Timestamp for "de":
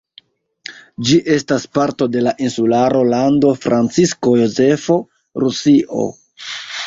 2.15-2.23